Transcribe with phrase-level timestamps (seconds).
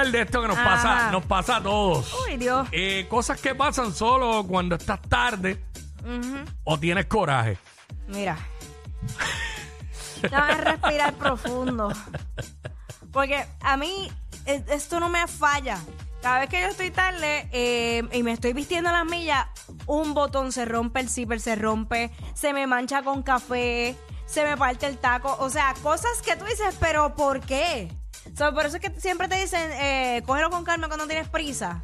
[0.00, 0.70] hablar de esto que nos Ajá.
[0.70, 2.14] pasa, nos pasa a todos.
[2.26, 2.68] Uy, Dios.
[2.72, 5.62] Eh, cosas que pasan solo cuando estás tarde
[6.04, 6.38] Ujú.
[6.64, 7.58] o tienes coraje.
[8.08, 8.36] Mira.
[10.22, 11.92] Déjame respirar profundo.
[13.12, 14.10] Porque a mí
[14.46, 15.78] eh, esto no me falla.
[16.22, 19.46] Cada vez que yo estoy tarde eh, y me estoy vistiendo a las millas,
[19.86, 23.96] un botón se rompe, el zipper se rompe, se me mancha con café,
[24.26, 25.34] se me parte el taco.
[25.40, 27.90] O sea, cosas que tú dices, pero ¿por qué?
[28.32, 31.28] O sea, por eso es que siempre te dicen, eh, cógelo con calma cuando tienes
[31.28, 31.82] prisa.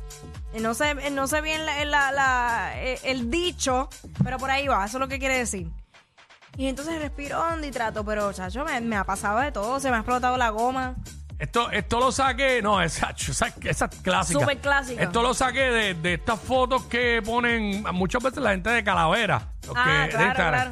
[0.52, 3.88] Eh, No sé, eh, no sé bien la- la- la- el dicho,
[4.24, 5.68] pero por ahí va, eso es lo que quiere decir.
[6.56, 9.90] Y entonces respiro hondo y trato, pero chacho, me, me ha pasado de todo, se
[9.90, 10.94] me ha explotado la goma.
[11.38, 14.40] Esto, esto lo saqué, no, esa, esa, esa es clásica.
[14.40, 15.02] Súper clásica.
[15.02, 19.52] Esto lo saqué de, de estas fotos que ponen muchas veces la gente de Calavera.
[19.66, 20.70] los Ah, que- claro, claro.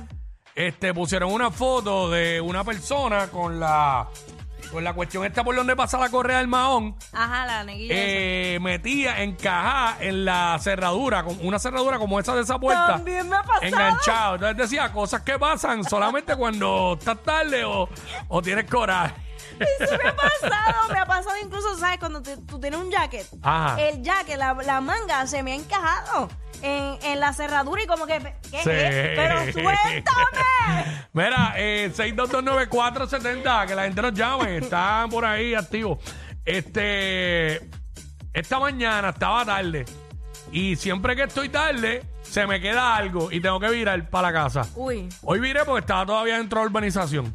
[0.54, 4.06] Este, pusieron una foto de una persona con la,
[4.70, 6.94] con la cuestión esta por donde pasa la correa del mahón.
[7.12, 7.94] Ajá, la neguilla.
[7.96, 12.86] eh, metía, encajada en la cerradura, con una cerradura como esa de esa puerta.
[12.88, 13.62] También me ha pasado.
[13.66, 14.34] Enganchado.
[14.36, 17.88] Entonces decía cosas que pasan solamente cuando estás tarde o,
[18.28, 19.14] o tienes coraje.
[19.58, 21.98] Eso me ha pasado, me ha pasado incluso, ¿sabes?
[21.98, 23.80] Cuando te- tú tienes un jacket, Ajá.
[23.80, 26.28] el jacket, la, la manga se me ha encajado
[26.62, 28.18] en, en la cerradura y como que,
[28.50, 28.70] ¿qué Sí.
[28.70, 29.10] es?
[29.16, 31.06] Pero suéltame.
[31.12, 35.98] Mira, eh, 6229470, que la gente nos llame, están por ahí activos.
[36.44, 37.56] Este,
[38.32, 39.84] esta mañana estaba tarde
[40.52, 44.42] y siempre que estoy tarde se me queda algo y tengo que virar para la
[44.44, 44.66] casa.
[44.74, 47.34] Uy, Hoy viré porque estaba todavía dentro de la urbanización.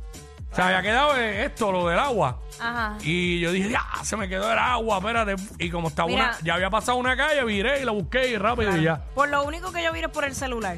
[0.52, 2.40] Se había quedado eh, esto, lo del agua.
[2.60, 2.98] ajá.
[3.02, 5.36] Y yo dije, ya, se me quedó el agua, espérate.
[5.60, 6.24] Y como estaba Mira.
[6.24, 9.04] una, ya había pasado una calle, viré y la busqué y rápido y ya.
[9.14, 10.78] Por lo único que yo viro es por el celular.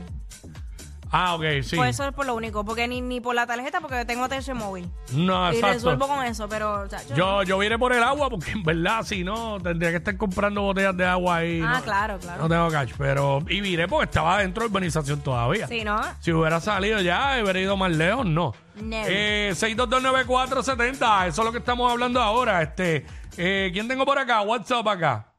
[1.13, 1.75] Ah, ok, sí.
[1.75, 4.57] Por eso es por lo único, porque ni, ni por la tarjeta, porque tengo atención
[4.57, 4.89] móvil.
[5.13, 5.73] no, y exacto.
[5.75, 9.59] resuelvo con eso, pero, Yo, yo vine por el agua porque en verdad, si no,
[9.59, 11.61] tendría que estar comprando botellas de agua ahí.
[11.61, 12.41] Ah, no, claro, claro.
[12.43, 13.43] No tengo cash, pero.
[13.49, 15.67] Y viré porque estaba dentro de urbanización todavía.
[15.67, 15.99] Sí, ¿no?
[16.21, 18.53] Si hubiera salido ya, hubiera ido más lejos, no.
[18.75, 18.95] No.
[19.05, 22.61] Eh, 6229470, eso es lo que estamos hablando ahora.
[22.61, 23.05] Este,
[23.37, 24.41] eh, ¿Quién tengo por acá?
[24.41, 25.33] WhatsApp acá.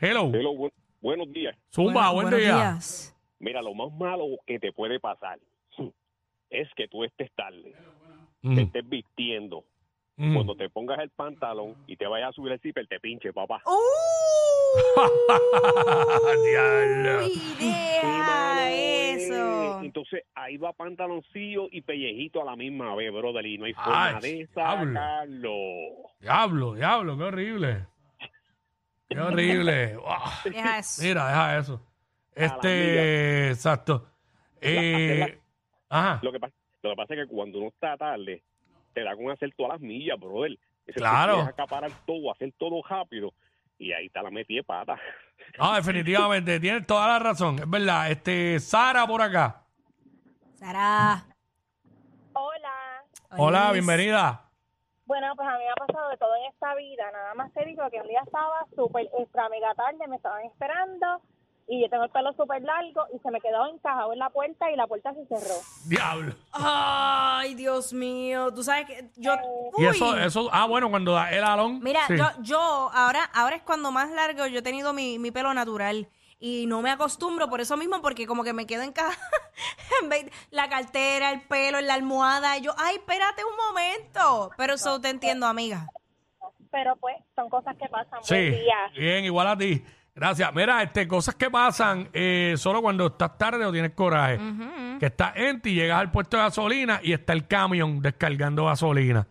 [0.00, 0.30] Hello.
[0.34, 1.56] Hello, bu- buenos días.
[1.74, 2.54] Zumba, Bueno, buen buenos día.
[2.56, 3.14] días.
[3.40, 5.38] Mira, lo más malo que te puede pasar
[6.50, 7.74] es que tú estés tarde,
[8.42, 9.64] te estés vistiendo.
[10.16, 10.34] mm.
[10.34, 13.62] Cuando te pongas el pantalón y te vayas a subir el zipper, te pinche, papá.
[16.44, 17.26] Diablo.
[17.26, 19.22] ¡Uy, Qué malo deja es.
[19.30, 19.80] eso!
[19.82, 23.84] Entonces ahí va pantaloncillo y pellejito a la misma vez, brother, y no hay Ay,
[23.84, 24.94] forma de diablo.
[24.94, 25.54] sacarlo.
[26.20, 27.86] Diablo, diablo, qué horrible.
[29.08, 29.96] Qué horrible.
[29.96, 30.06] Wow.
[30.44, 31.02] Deja eso.
[31.02, 31.80] Mira, deja eso.
[32.38, 34.06] Este, exacto.
[34.60, 35.38] Eh,
[35.88, 36.20] ajá.
[36.22, 38.42] Lo que, pasa, lo que pasa es que cuando uno está tarde,
[38.92, 40.58] te da con hacer todas las millas, brother.
[40.86, 41.40] Es Claro.
[41.40, 43.34] acaparar todo, hacer todo rápido,
[43.78, 44.98] y ahí está la metí de pata.
[45.58, 47.58] No, definitivamente, tienes toda la razón.
[47.58, 48.10] Es verdad.
[48.10, 49.64] Este, Sara por acá.
[50.54, 51.24] Sara.
[52.32, 53.04] Hola.
[53.36, 54.44] Hola, bienvenida.
[55.04, 57.10] Bueno, pues a mí me ha pasado de todo en esta vida.
[57.12, 61.22] Nada más te digo que un día estaba súper extra mega tarde, me estaban esperando
[61.68, 64.70] y yo tengo el pelo súper largo y se me quedó encajado en la puerta
[64.70, 65.54] y la puerta se cerró.
[65.84, 66.34] Diablo.
[66.52, 68.52] Ay, Dios mío.
[68.54, 69.34] Tú sabes que yo.
[69.76, 69.86] Y Uy.
[69.88, 71.80] eso, eso, ah, bueno, cuando da el alón.
[71.82, 72.16] Mira, sí.
[72.16, 72.58] yo, yo
[72.94, 76.08] ahora, ahora es cuando más largo yo he tenido mi, mi pelo natural.
[76.40, 79.18] Y no me acostumbro por eso mismo, porque como que me quedo en casa.
[80.50, 82.56] la cartera, el pelo, en la almohada.
[82.56, 84.52] Y yo, ay, espérate un momento.
[84.56, 85.88] Pero eso te entiendo, amiga.
[86.70, 88.22] Pero pues son cosas que pasan.
[88.22, 88.76] Sí, Buen día.
[88.96, 89.82] bien, igual a ti.
[90.18, 90.52] Gracias.
[90.52, 94.40] Mira, este, cosas que pasan eh, solo cuando estás tarde o tienes coraje.
[94.98, 99.28] Que estás en ti, llegas al puesto de gasolina y está el camión descargando gasolina.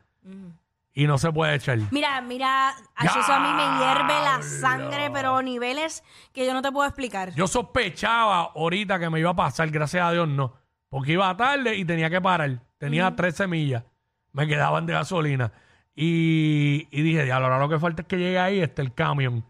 [0.93, 1.77] Y no se puede echar.
[1.91, 6.61] Mira, mira, ay, eso a mí me hierve la sangre, pero niveles que yo no
[6.61, 7.33] te puedo explicar.
[7.35, 10.53] Yo sospechaba ahorita que me iba a pasar, gracias a Dios no.
[10.87, 12.61] Porque iba tarde y tenía que parar.
[12.77, 13.83] Tenía tres semillas.
[14.31, 15.51] Me quedaban de gasolina.
[15.93, 19.43] Y, y dije, diablo, ahora lo que falta es que llegue ahí, este el camión.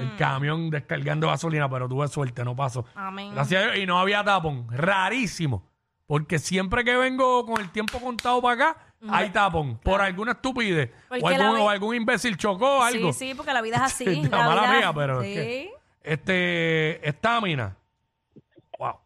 [0.00, 2.84] El camión descargando gasolina, pero tuve suerte, no pasó.
[2.94, 3.32] Amén.
[3.34, 3.78] Gracias a Dios.
[3.78, 4.66] Y no había tapón.
[4.70, 5.70] Rarísimo.
[6.06, 8.76] Porque siempre que vengo con el tiempo contado para acá,
[9.10, 9.78] hay tapón.
[9.78, 10.90] Por alguna estupidez.
[11.08, 13.12] Porque O algún, la vi- o algún imbécil chocó algo.
[13.12, 14.04] Sí, sí, porque la vida es así.
[14.30, 15.72] La la mala vida- mía, pero es que-
[16.02, 17.76] Este, estamina.
[18.78, 18.96] Wow.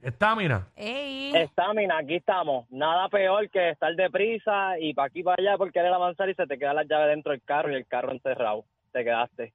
[0.00, 0.66] Estamina.
[0.74, 1.32] Ey.
[1.36, 2.66] Estamina, aquí estamos.
[2.70, 6.34] Nada peor que estar deprisa y para aquí y para allá por querer avanzar y
[6.34, 8.64] se te queda la llave dentro del carro y el carro encerrado.
[8.92, 9.52] Te quedaste.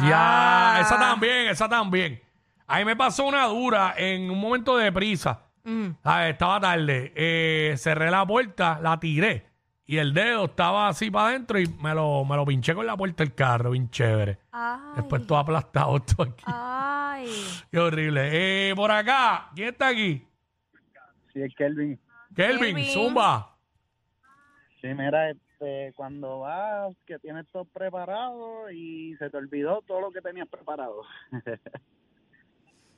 [0.00, 0.80] Ya, Ah.
[0.80, 2.20] esa también, esa también.
[2.66, 5.42] Ahí me pasó una dura en un momento de prisa.
[5.64, 5.88] Mm.
[6.02, 7.12] Ah, Estaba tarde.
[7.14, 9.46] Eh, cerré la puerta, la tiré
[9.86, 12.96] y el dedo estaba así para adentro y me lo, me lo pinché con la
[12.96, 14.38] puerta del carro, bien chévere.
[14.52, 14.78] Ay.
[14.96, 16.44] Después todo aplastado, esto aquí.
[16.46, 17.28] Ay.
[17.70, 18.70] Qué horrible.
[18.70, 20.26] Eh, por acá, ¿quién está aquí?
[21.32, 21.98] Sí, es Kelvin.
[22.34, 22.92] Kelvin, Kelvin.
[22.92, 23.56] Zumba.
[24.80, 30.10] Sí, mira, este, cuando vas, que tienes todo preparado y se te olvidó todo lo
[30.10, 31.02] que tenías preparado.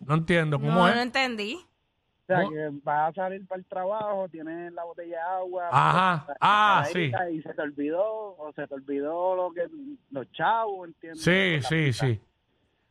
[0.00, 0.94] No entiendo, ¿cómo No, es?
[0.94, 1.54] no entendí.
[1.56, 2.50] O sea, ¿Cómo?
[2.50, 5.68] que vas a salir para el trabajo, tienes la botella de agua.
[5.70, 6.22] Ajá.
[6.26, 8.04] pues, Ah, pasadita, Y se te olvidó,
[8.36, 9.68] o se te olvidó lo que,
[10.10, 11.22] los chavos, ¿entiendes?
[11.22, 12.20] Sí, sí, sí.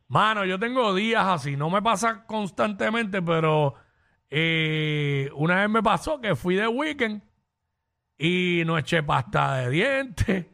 [0.08, 3.74] Mano, yo tengo días así, no me pasa constantemente, pero
[4.30, 7.22] eh, una vez me pasó que fui de weekend
[8.18, 10.46] y no eché pasta de dientes,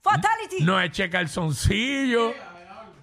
[0.00, 0.62] Fatality.
[0.64, 2.32] no eché calzoncillo.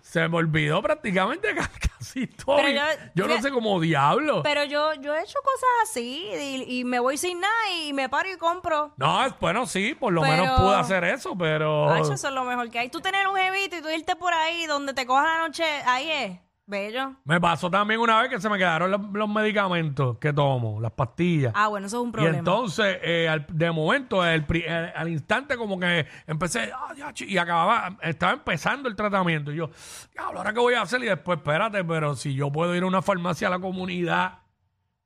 [0.01, 2.57] Se me olvidó prácticamente ca- casi todo.
[2.57, 4.43] Pero yo- yo, no sé cómo diablo.
[4.43, 8.09] Pero yo, yo he hecho cosas así y, y me voy sin nada y me
[8.09, 8.93] paro y compro.
[8.97, 11.89] No, es- bueno, sí, por lo Pero- menos pude hacer eso, pero...
[11.89, 12.89] Ay, eso es lo mejor que hay.
[12.89, 16.11] Tú tener un jevito y tú irte por ahí donde te cojas la noche, ahí
[16.11, 16.39] es.
[16.65, 17.15] Bello.
[17.25, 20.93] Me pasó también una vez que se me quedaron los, los medicamentos que tomo, las
[20.93, 21.51] pastillas.
[21.55, 22.37] Ah, bueno, eso es un Y problema.
[22.37, 27.13] entonces, eh, al- de momento, el pri- el- al instante, como que empecé, ah, ya,
[27.13, 29.51] chi- y acababa, estaba empezando el tratamiento.
[29.51, 29.69] Y yo,
[30.13, 31.01] diablo, ¿ahora qué voy a hacer?
[31.03, 34.39] Y después, espérate, pero si yo puedo ir a una farmacia a la comunidad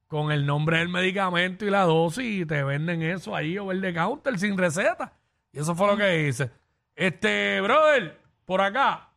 [0.07, 3.93] con el nombre del medicamento y la dosis, y te venden eso ahí over the
[3.93, 5.11] counter sin receta.
[5.51, 6.51] Y eso fue lo que hice.
[6.95, 9.09] Este, brother, por acá.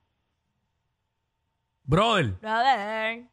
[1.85, 3.27] Brother, Brother.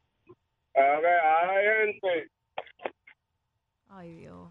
[0.74, 2.32] gente.
[3.90, 4.50] Ay, Dios.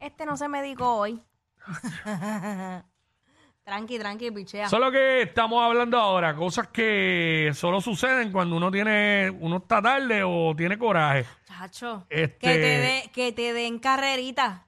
[0.00, 1.22] Este no se medicó hoy.
[3.64, 4.66] tranqui, tranqui, pichea.
[4.66, 9.56] Eso es lo que estamos hablando ahora, cosas que solo suceden cuando uno tiene, uno
[9.58, 11.24] está tarde o tiene coraje.
[11.46, 12.06] Chacho.
[12.10, 14.66] Este- Que, te de- que te den carrerita.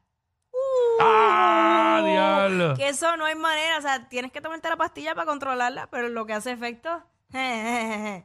[1.01, 2.75] ¡Ah, Uh, diablo!
[2.75, 3.79] Que eso no hay manera.
[3.79, 7.03] O sea, tienes que tomarte la pastilla para controlarla, pero lo que hace efecto.